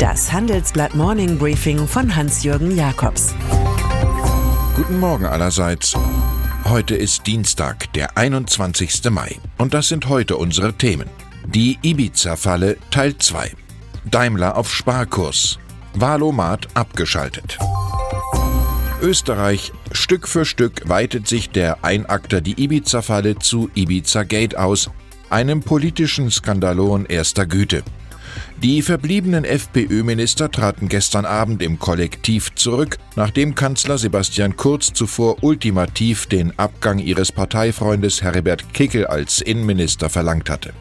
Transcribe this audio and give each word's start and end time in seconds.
Das 0.00 0.32
Handelsblatt 0.32 0.94
Morning 0.94 1.36
Briefing 1.36 1.86
von 1.86 2.16
Hans-Jürgen 2.16 2.74
Jakobs. 2.74 3.34
Guten 4.74 4.98
Morgen 4.98 5.26
allerseits. 5.26 5.94
Heute 6.64 6.96
ist 6.96 7.26
Dienstag, 7.26 7.92
der 7.92 8.16
21. 8.16 9.10
Mai. 9.10 9.36
Und 9.58 9.74
das 9.74 9.88
sind 9.88 10.08
heute 10.08 10.38
unsere 10.38 10.72
Themen. 10.72 11.10
Die 11.46 11.78
Ibiza-Falle 11.82 12.78
Teil 12.90 13.18
2. 13.18 13.52
Daimler 14.06 14.56
auf 14.56 14.72
Sparkurs. 14.72 15.58
Valomat 15.92 16.68
abgeschaltet. 16.72 17.58
Österreich. 19.02 19.70
Stück 19.92 20.28
für 20.28 20.46
Stück 20.46 20.88
weitet 20.88 21.28
sich 21.28 21.50
der 21.50 21.84
Einakter 21.84 22.40
die 22.40 22.58
Ibiza-Falle 22.58 23.38
zu 23.38 23.68
Ibiza 23.74 24.22
Gate 24.22 24.56
aus, 24.56 24.88
einem 25.28 25.60
politischen 25.60 26.30
Skandalon 26.30 27.04
erster 27.04 27.44
Güte. 27.44 27.82
Die 28.62 28.82
verbliebenen 28.82 29.44
FPÖ-Minister 29.44 30.50
traten 30.50 30.88
gestern 30.88 31.24
Abend 31.24 31.62
im 31.62 31.78
Kollektiv 31.78 32.54
zurück, 32.54 32.98
nachdem 33.16 33.54
Kanzler 33.54 33.98
Sebastian 33.98 34.56
Kurz 34.56 34.92
zuvor 34.92 35.42
ultimativ 35.42 36.26
den 36.26 36.58
Abgang 36.58 36.98
ihres 36.98 37.32
Parteifreundes 37.32 38.22
Herbert 38.22 38.74
Kickel 38.74 39.06
als 39.06 39.40
Innenminister 39.40 40.10
verlangt 40.10 40.50
hatte. 40.50 40.72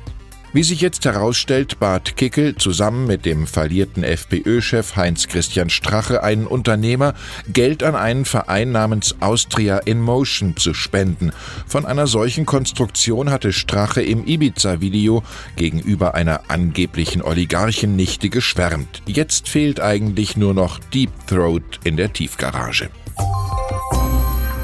Wie 0.52 0.64
sich 0.64 0.82
jetzt 0.82 1.06
herausstellt, 1.06 1.80
bat 1.80 2.18
Kickel 2.18 2.56
zusammen 2.56 3.06
mit 3.06 3.24
dem 3.24 3.46
verlierten 3.46 4.04
FPÖ-Chef 4.04 4.96
Heinz-Christian 4.96 5.70
Strache 5.70 6.24
einen 6.24 6.48
Unternehmer, 6.48 7.14
Geld 7.54 7.84
an 7.84 7.96
einen 7.96 8.26
Verein 8.26 8.72
namens 8.72 9.16
Austria 9.20 9.78
in 9.78 10.02
Motion 10.02 10.58
zu 10.58 10.74
spenden. 10.74 11.34
Von 11.68 11.86
einer 11.86 12.08
solchen 12.08 12.48
Konstruktion 12.48 13.30
hatte 13.30 13.54
Strache 13.54 14.02
im 14.02 14.26
Ibiza-Video 14.26 15.22
gegenüber 15.56 16.16
einer 16.16 16.42
angeblichen 16.48 17.22
Oligarchennichte 17.22 18.30
geschwärmt. 18.30 19.04
Jetzt 19.06 19.50
fehlt 19.50 19.80
eigentlich 19.80 20.36
nur 20.36 20.56
noch 20.56 20.80
Deep 20.80 21.12
Throat 21.28 21.80
in 21.84 21.96
der 21.96 22.12
Tiefgarage. 22.12 22.90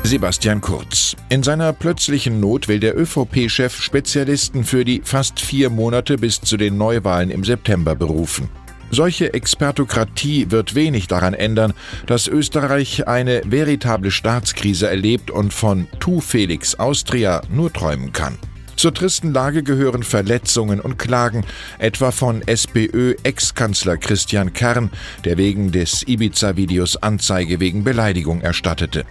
Sebastian 0.05 0.61
Kurz. 0.61 1.15
In 1.29 1.41
seiner 1.41 1.73
plötzlichen 1.73 2.39
Not 2.39 2.67
will 2.67 2.79
der 2.79 2.95
ÖVP-Chef 2.95 3.81
Spezialisten 3.81 4.63
für 4.63 4.85
die 4.85 5.01
fast 5.03 5.39
vier 5.39 5.71
Monate 5.71 6.19
bis 6.19 6.39
zu 6.39 6.57
den 6.57 6.77
Neuwahlen 6.77 7.31
im 7.31 7.43
September 7.43 7.95
berufen. 7.95 8.47
Solche 8.91 9.33
Expertokratie 9.33 10.51
wird 10.51 10.75
wenig 10.75 11.07
daran 11.07 11.33
ändern, 11.33 11.73
dass 12.05 12.27
Österreich 12.27 13.07
eine 13.07 13.41
veritable 13.45 14.11
Staatskrise 14.11 14.87
erlebt 14.87 15.31
und 15.31 15.51
von 15.51 15.87
Tu 15.99 16.21
Felix 16.21 16.75
Austria 16.75 17.41
nur 17.49 17.73
träumen 17.73 18.13
kann. 18.13 18.37
Zur 18.75 18.93
tristen 18.93 19.33
Lage 19.33 19.63
gehören 19.63 20.03
Verletzungen 20.03 20.81
und 20.81 20.99
Klagen, 20.99 21.43
etwa 21.79 22.11
von 22.11 22.43
SPÖ-Ex-Kanzler 22.45 23.97
Christian 23.97 24.53
Kern, 24.53 24.91
der 25.23 25.37
wegen 25.37 25.71
des 25.71 26.07
Ibiza-Videos 26.07 26.97
Anzeige 26.97 27.59
wegen 27.59 27.83
Beleidigung 27.83 28.41
erstattete. 28.41 29.03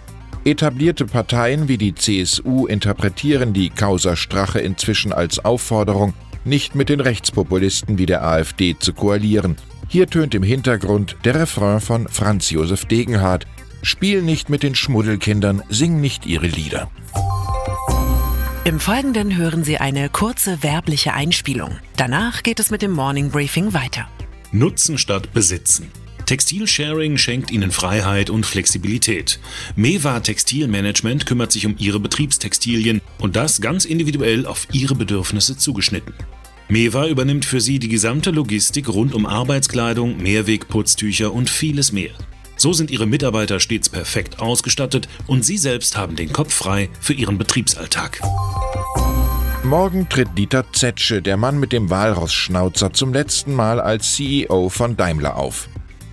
Etablierte 0.47 1.07
Parteien 1.07 1.67
wie 1.67 1.79
die 1.79 1.95
CSU 1.95 2.67
interpretieren 2.67 3.53
die 3.53 3.71
Causa 3.71 4.15
Strache 4.15 4.59
inzwischen 4.59 5.11
als 5.11 5.43
Aufforderung, 5.43 6.13
nicht 6.43 6.75
mit 6.75 6.89
den 6.89 6.99
Rechtspopulisten 6.99 7.97
wie 7.97 8.05
der 8.05 8.23
AfD 8.23 8.77
zu 8.77 8.93
koalieren. 8.93 9.55
Hier 9.87 10.05
tönt 10.05 10.35
im 10.35 10.43
Hintergrund 10.43 11.17
der 11.23 11.33
Refrain 11.33 11.81
von 11.81 12.07
Franz 12.07 12.51
Josef 12.51 12.85
Degenhardt: 12.85 13.47
Spiel 13.81 14.21
nicht 14.21 14.49
mit 14.49 14.61
den 14.61 14.75
Schmuddelkindern, 14.75 15.63
sing 15.69 15.99
nicht 15.99 16.27
ihre 16.27 16.45
Lieder. 16.45 16.91
Im 18.65 18.79
Folgenden 18.79 19.35
hören 19.35 19.63
Sie 19.63 19.79
eine 19.79 20.09
kurze 20.09 20.61
werbliche 20.61 21.13
Einspielung. 21.15 21.71
Danach 21.97 22.43
geht 22.43 22.59
es 22.59 22.69
mit 22.69 22.83
dem 22.83 22.91
Morning 22.91 23.31
Briefing 23.31 23.73
weiter. 23.73 24.07
Nutzen 24.51 24.99
statt 24.99 25.33
Besitzen. 25.33 25.89
Textilsharing 26.25 27.17
schenkt 27.17 27.51
Ihnen 27.51 27.71
Freiheit 27.71 28.29
und 28.29 28.45
Flexibilität. 28.45 29.39
Mewa 29.75 30.19
Textilmanagement 30.19 31.25
kümmert 31.25 31.51
sich 31.51 31.65
um 31.65 31.75
Ihre 31.77 31.99
Betriebstextilien 31.99 33.01
und 33.19 33.35
das 33.35 33.61
ganz 33.61 33.85
individuell 33.85 34.45
auf 34.45 34.67
Ihre 34.71 34.95
Bedürfnisse 34.95 35.57
zugeschnitten. 35.57 36.13
Mewa 36.67 37.07
übernimmt 37.07 37.45
für 37.45 37.61
Sie 37.61 37.77
die 37.77 37.89
gesamte 37.89 38.31
Logistik 38.31 38.89
rund 38.89 39.13
um 39.13 39.27
Arbeitskleidung, 39.27 40.17
Mehrwegputztücher 40.17 41.31
und 41.31 41.49
vieles 41.49 41.91
mehr. 41.91 42.11
So 42.57 42.73
sind 42.73 42.89
Ihre 42.89 43.05
Mitarbeiter 43.05 43.59
stets 43.59 43.89
perfekt 43.89 44.39
ausgestattet 44.39 45.07
und 45.27 45.45
Sie 45.45 45.57
selbst 45.57 45.95
haben 45.95 46.15
den 46.15 46.33
Kopf 46.33 46.53
frei 46.53 46.89
für 47.01 47.13
Ihren 47.13 47.37
Betriebsalltag. 47.37 48.21
Morgen 49.63 50.09
tritt 50.09 50.29
Dieter 50.37 50.65
Zetsche, 50.73 51.21
der 51.21 51.37
Mann 51.37 51.59
mit 51.59 51.71
dem 51.71 51.89
Walrossschnauzer, 51.89 52.93
zum 52.93 53.13
letzten 53.13 53.53
Mal 53.53 53.79
als 53.79 54.15
CEO 54.15 54.69
von 54.69 54.95
Daimler 54.95 55.35
auf. 55.35 55.67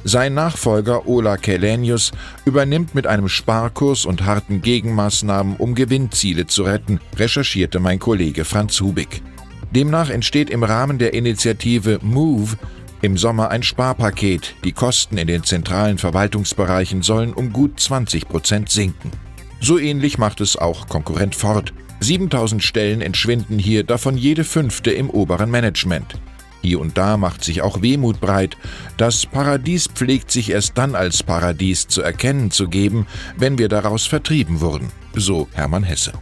Sein 0.04 0.34
Nachfolger 0.34 1.06
Ola 1.06 1.36
Källenius 1.36 2.10
übernimmt 2.44 2.94
mit 2.94 3.06
einem 3.06 3.28
Sparkurs 3.28 4.04
und 4.04 4.24
harten 4.24 4.60
Gegenmaßnahmen, 4.60 5.56
um 5.56 5.76
Gewinnziele 5.76 6.46
zu 6.46 6.64
retten, 6.64 7.00
recherchierte 7.16 7.78
mein 7.78 8.00
Kollege 8.00 8.44
Franz 8.44 8.80
Hubig. 8.80 9.22
Demnach 9.70 10.10
entsteht 10.10 10.50
im 10.50 10.64
Rahmen 10.64 10.98
der 10.98 11.14
Initiative 11.14 12.00
MOVE 12.02 12.56
im 13.00 13.16
Sommer 13.16 13.50
ein 13.50 13.62
Sparpaket. 13.62 14.54
Die 14.64 14.72
Kosten 14.72 15.18
in 15.18 15.28
den 15.28 15.44
zentralen 15.44 15.98
Verwaltungsbereichen 15.98 17.02
sollen 17.02 17.32
um 17.32 17.52
gut 17.52 17.78
20 17.78 18.28
Prozent 18.28 18.70
sinken. 18.70 19.12
So 19.60 19.78
ähnlich 19.78 20.18
macht 20.18 20.40
es 20.40 20.56
auch 20.56 20.88
Konkurrent 20.88 21.36
Ford. 21.36 21.72
7000 22.00 22.62
Stellen 22.62 23.00
entschwinden 23.00 23.58
hier, 23.60 23.84
davon 23.84 24.18
jede 24.18 24.42
fünfte 24.42 24.90
im 24.90 25.08
oberen 25.08 25.50
Management. 25.50 26.16
Hier 26.62 26.80
und 26.80 26.96
da 26.96 27.16
macht 27.16 27.44
sich 27.44 27.60
auch 27.60 27.82
Wehmut 27.82 28.20
breit. 28.20 28.56
Das 28.96 29.26
Paradies 29.26 29.88
pflegt 29.88 30.30
sich 30.30 30.50
erst 30.50 30.78
dann 30.78 30.94
als 30.94 31.22
Paradies 31.22 31.88
zu 31.88 32.02
erkennen 32.02 32.50
zu 32.50 32.68
geben, 32.68 33.06
wenn 33.36 33.58
wir 33.58 33.68
daraus 33.68 34.06
vertrieben 34.06 34.60
wurden. 34.60 34.90
So 35.14 35.48
Hermann 35.52 35.82
Hesse. 35.82 36.12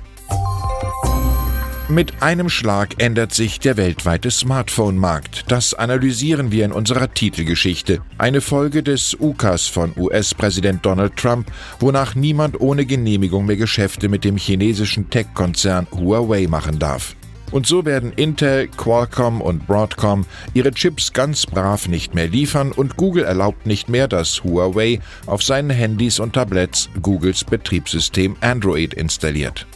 Mit 1.91 2.23
einem 2.23 2.49
Schlag 2.49 3.03
ändert 3.03 3.34
sich 3.34 3.59
der 3.59 3.77
weltweite 3.77 4.31
Smartphone-Markt. 4.31 5.47
Das 5.49 5.75
analysieren 5.75 6.53
wir 6.53 6.65
in 6.65 6.71
unserer 6.71 7.12
Titelgeschichte. 7.12 8.01
Eine 8.17 8.41
Folge 8.41 8.84
des 8.84 9.17
UCAS 9.19 9.67
von 9.67 9.93
US-Präsident 9.97 10.87
Donald 10.87 11.17
Trump, 11.17 11.51
wonach 11.81 12.15
niemand 12.15 12.61
ohne 12.61 12.87
Genehmigung 12.87 13.45
mehr 13.47 13.57
Geschäfte 13.57 14.09
mit 14.09 14.22
dem 14.22 14.37
chinesischen 14.37 15.11
Tech-Konzern 15.11 15.89
Huawei 15.91 16.47
machen 16.47 16.78
darf. 16.78 17.17
Und 17.50 17.66
so 17.66 17.84
werden 17.84 18.12
Intel, 18.12 18.69
Qualcomm 18.69 19.41
und 19.41 19.66
Broadcom 19.66 20.25
ihre 20.55 20.71
Chips 20.72 21.12
ganz 21.12 21.47
brav 21.47 21.88
nicht 21.88 22.15
mehr 22.15 22.28
liefern 22.28 22.72
und 22.72 22.97
Google 22.97 23.25
erlaubt 23.25 23.66
nicht 23.66 23.88
mehr, 23.88 24.09
dass 24.09 24.44
Huawei 24.44 25.00
auf 25.27 25.43
seinen 25.43 25.71
Handys 25.71 26.21
und 26.21 26.34
Tablets 26.34 26.89
Googles 27.03 27.44
Betriebssystem 27.44 28.37
Android 28.41 28.94
installiert. 28.94 29.66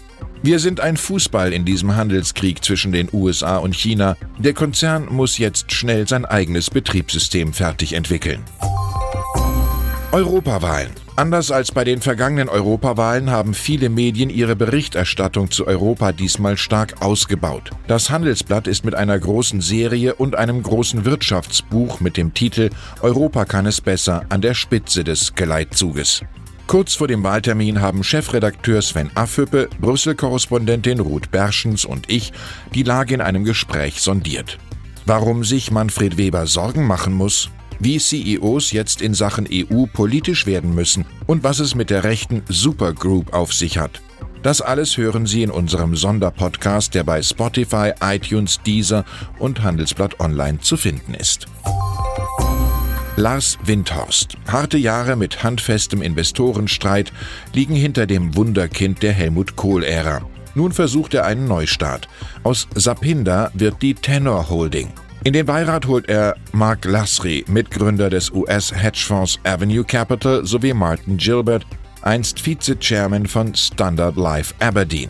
Wir 0.43 0.59
sind 0.59 0.79
ein 0.81 0.99
Fußball 0.99 1.55
in 1.55 1.65
diesem 1.65 1.97
Handelskrieg 1.97 2.63
zwischen 2.63 2.93
den 2.93 3.09
USA 3.15 3.57
und 3.57 3.75
China. 3.75 4.17
Der 4.39 4.53
Konzern 4.53 5.07
muss 5.11 5.39
jetzt 5.39 5.73
schnell 5.73 6.07
sein 6.07 6.27
eigenes 6.27 6.69
Betriebssystem 6.69 7.55
fertig 7.55 7.95
entwickeln. 7.95 8.45
Europawahlen. 10.15 10.93
Anders 11.17 11.51
als 11.51 11.73
bei 11.73 11.83
den 11.83 12.01
vergangenen 12.01 12.49
Europawahlen 12.49 13.33
haben 13.33 13.53
viele 13.53 13.89
Medien 13.89 14.31
ihre 14.31 14.55
Berichterstattung 14.55 15.51
zu 15.51 15.67
Europa 15.67 16.13
diesmal 16.13 16.57
stark 16.57 17.03
ausgebaut. 17.03 17.71
Das 17.89 18.11
Handelsblatt 18.11 18.69
ist 18.69 18.85
mit 18.85 18.95
einer 18.95 19.19
großen 19.19 19.61
Serie 19.61 20.15
und 20.15 20.37
einem 20.37 20.63
großen 20.63 21.05
Wirtschaftsbuch 21.05 21.99
mit 21.99 22.17
dem 22.17 22.33
Titel 22.33 22.71
Europa 23.03 23.45
kann 23.45 23.67
es 23.67 23.81
besser 23.81 24.25
an 24.29 24.41
der 24.41 24.55
Spitze 24.55 25.03
des 25.03 25.35
Geleitzuges. 25.35 26.23
Kurz 26.69 26.95
vor 26.95 27.09
dem 27.09 27.25
Wahltermin 27.25 27.81
haben 27.81 28.05
Chefredakteur 28.05 28.83
Sven 28.83 29.11
Affüppe, 29.17 29.69
Brüssel-Korrespondentin 29.81 31.01
Ruth 31.01 31.33
Berschens 31.33 31.85
und 31.85 32.09
ich 32.09 32.33
die 32.73 32.85
Lage 32.85 33.15
in 33.15 33.21
einem 33.21 33.43
Gespräch 33.43 34.01
sondiert. 34.01 34.59
Warum 35.07 35.43
sich 35.43 35.73
Manfred 35.73 36.17
Weber 36.19 36.47
Sorgen 36.47 36.87
machen 36.87 37.15
muss, 37.15 37.51
wie 37.85 37.99
CEOs 37.99 38.73
jetzt 38.73 39.03
in 39.03 39.15
Sachen 39.15 39.47
EU 39.51 39.85
politisch 39.93 40.47
werden 40.47 40.75
müssen 40.75 41.05
und 41.27 41.45
was 41.45 41.59
es 41.59 41.75
mit 41.75 41.91
der 41.91 42.03
rechten 42.03 42.43
Supergroup 42.49 43.35
auf 43.35 43.53
sich 43.53 43.79
hat. 43.79 44.01
Das 44.43 44.61
alles 44.61 44.97
hören 44.97 45.27
Sie 45.27 45.43
in 45.43 45.51
unserem 45.51 45.97
Sonderpodcast, 45.97 46.95
der 46.95 47.05
bei 47.05 47.23
Spotify, 47.23 47.93
iTunes, 48.03 48.61
Deezer 48.67 49.05
und 49.39 49.63
Handelsblatt 49.63 50.21
Online 50.21 50.61
zu 50.61 50.77
finden 50.77 51.15
ist. 51.15 51.47
Lars 53.17 53.59
Windhorst. 53.65 54.37
Harte 54.49 54.77
Jahre 54.77 55.17
mit 55.17 55.45
handfestem 55.45 56.03
Investorenstreit 56.03 57.13
liegen 57.53 57.77
hinter 57.77 58.07
dem 58.07 58.35
Wunderkind 58.35 59.03
der 59.03 59.13
Helmut 59.13 59.57
Kohl-Ära. 59.57 60.23
Nun 60.55 60.73
versucht 60.73 61.15
er 61.15 61.25
einen 61.25 61.47
Neustart. 61.47 62.09
Aus 62.43 62.67
Sapinda 62.75 63.51
wird 63.55 63.83
die 63.83 63.95
Tenor 63.95 64.49
Holding. 64.49 64.89
In 65.25 65.33
den 65.33 65.47
Beirat 65.47 65.87
holt 65.87 66.07
er 66.11 66.37
Mark 66.53 66.85
Lasry, 66.85 67.47
Mitgründer 67.49 68.11
des 68.11 68.31
US-Hedgefonds 68.31 69.41
Avenue 69.43 69.83
Capital, 69.83 70.45
sowie 70.45 70.75
Martin 70.75 71.17
Gilbert, 71.17 71.65
einst 72.03 72.39
Vize-Chairman 72.39 73.25
von 73.25 73.55
Standard 73.55 74.17
Life 74.17 74.55
Aberdeen. 74.59 75.09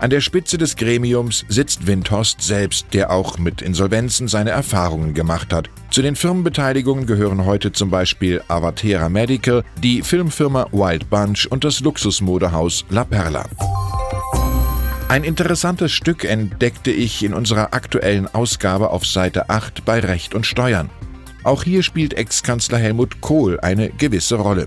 An 0.00 0.10
der 0.10 0.20
Spitze 0.20 0.58
des 0.58 0.74
Gremiums 0.74 1.44
sitzt 1.48 1.86
Windhorst 1.86 2.42
selbst, 2.42 2.88
der 2.92 3.12
auch 3.12 3.38
mit 3.38 3.62
Insolvenzen 3.62 4.26
seine 4.26 4.50
Erfahrungen 4.50 5.14
gemacht 5.14 5.52
hat. 5.52 5.70
Zu 5.88 6.02
den 6.02 6.16
Firmenbeteiligungen 6.16 7.06
gehören 7.06 7.44
heute 7.44 7.70
zum 7.70 7.90
Beispiel 7.90 8.42
Avatera 8.48 9.08
Medical, 9.08 9.62
die 9.80 10.02
Filmfirma 10.02 10.66
Wild 10.72 11.08
Bunch 11.10 11.46
und 11.48 11.62
das 11.62 11.78
Luxusmodehaus 11.78 12.84
La 12.90 13.04
Perla. 13.04 13.44
Ein 15.08 15.22
interessantes 15.22 15.92
Stück 15.92 16.24
entdeckte 16.24 16.90
ich 16.90 17.22
in 17.22 17.34
unserer 17.34 17.74
aktuellen 17.74 18.26
Ausgabe 18.34 18.90
auf 18.90 19.06
Seite 19.06 19.50
8 19.50 19.84
bei 19.84 20.00
Recht 20.00 20.34
und 20.34 20.46
Steuern. 20.46 20.90
Auch 21.44 21.62
hier 21.62 21.82
spielt 21.82 22.14
Ex-Kanzler 22.14 22.78
Helmut 22.78 23.20
Kohl 23.20 23.60
eine 23.60 23.90
gewisse 23.90 24.36
Rolle. 24.36 24.66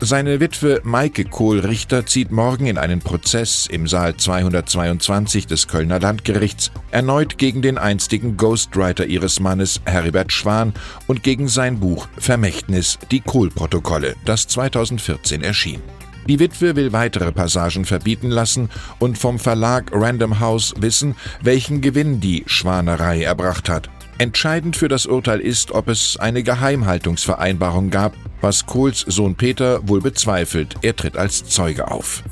Seine 0.00 0.40
Witwe 0.40 0.80
Maike 0.84 1.24
Kohl-Richter 1.24 2.06
zieht 2.06 2.30
morgen 2.32 2.66
in 2.66 2.76
einen 2.76 3.00
Prozess 3.00 3.66
im 3.66 3.86
Saal 3.88 4.16
222 4.16 5.46
des 5.46 5.68
Kölner 5.68 6.00
Landgerichts 6.00 6.70
erneut 6.90 7.38
gegen 7.38 7.62
den 7.62 7.78
einstigen 7.78 8.36
Ghostwriter 8.36 9.06
ihres 9.06 9.40
Mannes 9.40 9.80
Heribert 9.86 10.32
Schwan 10.32 10.72
und 11.06 11.22
gegen 11.22 11.48
sein 11.48 11.80
Buch 11.80 12.08
Vermächtnis, 12.18 12.98
die 13.10 13.20
Kohl-Protokolle, 13.20 14.16
das 14.24 14.48
2014 14.48 15.42
erschien. 15.42 15.80
Die 16.28 16.38
Witwe 16.38 16.76
will 16.76 16.92
weitere 16.92 17.32
Passagen 17.32 17.86
verbieten 17.86 18.28
lassen 18.28 18.68
und 18.98 19.16
vom 19.16 19.38
Verlag 19.38 19.90
Random 19.92 20.40
House 20.40 20.74
wissen, 20.78 21.16
welchen 21.42 21.80
Gewinn 21.80 22.20
die 22.20 22.44
Schwanerei 22.46 23.22
erbracht 23.22 23.70
hat. 23.70 23.88
Entscheidend 24.18 24.76
für 24.76 24.88
das 24.88 25.06
Urteil 25.06 25.40
ist, 25.40 25.70
ob 25.70 25.88
es 25.88 26.18
eine 26.18 26.42
Geheimhaltungsvereinbarung 26.42 27.88
gab, 27.88 28.12
was 28.42 28.66
Kohls 28.66 29.00
Sohn 29.00 29.36
Peter 29.36 29.88
wohl 29.88 30.02
bezweifelt. 30.02 30.74
Er 30.82 30.94
tritt 30.96 31.16
als 31.16 31.44
Zeuge 31.44 31.90
auf. 31.90 32.22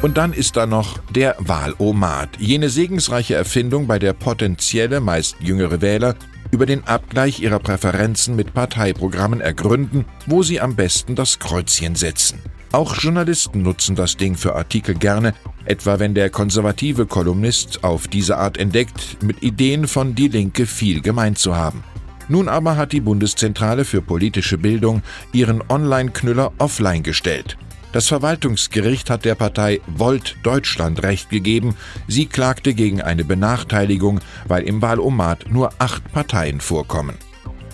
Und 0.00 0.16
dann 0.16 0.32
ist 0.32 0.56
da 0.56 0.64
noch 0.64 0.98
der 1.10 1.34
Wahlomat, 1.40 2.28
jene 2.38 2.68
segensreiche 2.68 3.34
Erfindung, 3.34 3.88
bei 3.88 3.98
der 3.98 4.12
potenzielle, 4.12 5.00
meist 5.00 5.36
jüngere 5.40 5.80
Wähler 5.80 6.14
über 6.50 6.66
den 6.66 6.86
Abgleich 6.86 7.40
ihrer 7.40 7.58
Präferenzen 7.58 8.36
mit 8.36 8.54
Parteiprogrammen 8.54 9.40
ergründen, 9.40 10.04
wo 10.26 10.42
sie 10.42 10.60
am 10.60 10.76
besten 10.76 11.14
das 11.14 11.38
Kreuzchen 11.38 11.94
setzen. 11.94 12.40
Auch 12.72 12.96
Journalisten 12.96 13.62
nutzen 13.62 13.96
das 13.96 14.16
Ding 14.16 14.36
für 14.36 14.54
Artikel 14.54 14.94
gerne, 14.94 15.34
etwa 15.64 15.98
wenn 15.98 16.14
der 16.14 16.28
konservative 16.28 17.06
Kolumnist 17.06 17.82
auf 17.82 18.08
diese 18.08 18.36
Art 18.36 18.58
entdeckt, 18.58 19.22
mit 19.22 19.42
Ideen 19.42 19.88
von 19.88 20.14
Die 20.14 20.28
Linke 20.28 20.66
viel 20.66 21.00
gemeint 21.00 21.38
zu 21.38 21.56
haben. 21.56 21.82
Nun 22.28 22.48
aber 22.48 22.76
hat 22.76 22.92
die 22.92 23.00
Bundeszentrale 23.00 23.86
für 23.86 24.02
politische 24.02 24.58
Bildung 24.58 25.02
ihren 25.32 25.62
Online-Knüller 25.68 26.52
offline 26.58 27.02
gestellt. 27.02 27.56
Das 27.98 28.06
Verwaltungsgericht 28.06 29.10
hat 29.10 29.24
der 29.24 29.34
Partei 29.34 29.80
Volt 29.88 30.36
Deutschland 30.44 31.02
Recht 31.02 31.30
gegeben. 31.30 31.74
Sie 32.06 32.26
klagte 32.26 32.72
gegen 32.72 33.02
eine 33.02 33.24
Benachteiligung, 33.24 34.20
weil 34.46 34.62
im 34.62 34.80
Wahlomat 34.80 35.50
nur 35.50 35.72
acht 35.80 36.12
Parteien 36.12 36.60
vorkommen. 36.60 37.16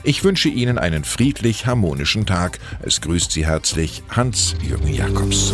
Ich 0.03 0.25
wünsche 0.25 0.49
Ihnen 0.49 0.79
einen 0.79 1.05
friedlich 1.05 1.67
harmonischen 1.67 2.25
Tag. 2.25 2.59
Es 2.81 3.03
grüßt 3.03 3.33
Sie 3.33 3.45
herzlich 3.45 4.03
Hans-Jürgen 4.09 4.95
Jakobs. 4.95 5.53